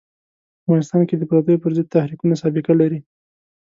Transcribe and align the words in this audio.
په 0.03 0.63
افغانستان 0.69 1.01
کې 1.07 1.15
د 1.17 1.23
پردیو 1.29 1.61
پر 1.63 1.71
ضد 1.77 1.87
تحریکونه 1.95 2.33
سابقه 2.41 2.73
لري. 2.81 2.99